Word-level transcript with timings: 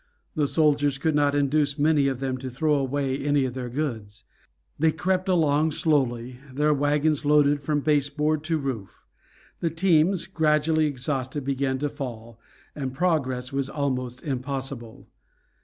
The 0.33 0.47
soldiers 0.47 0.97
could 0.97 1.13
not 1.13 1.35
induce 1.35 1.77
many 1.77 2.07
of 2.07 2.19
them 2.19 2.39
to 2.39 2.49
throw 2.49 2.73
away 2.73 3.19
any 3.19 3.45
of 3.45 3.53
their 3.53 3.69
goods. 3.69 4.23
They 4.79 4.91
crept 4.91 5.29
along 5.29 5.73
slowly, 5.73 6.39
their 6.51 6.73
wagons 6.73 7.23
loaded 7.23 7.61
from 7.61 7.81
baseboard 7.81 8.43
to 8.45 8.57
roof. 8.57 9.05
The 9.59 9.69
teams, 9.69 10.25
gradually 10.25 10.87
exhausted, 10.87 11.45
began 11.45 11.77
to 11.77 11.87
fall, 11.89 12.39
and 12.75 12.95
progress 12.95 13.53
was 13.53 13.69
almost 13.69 14.23
impossible. 14.23 15.07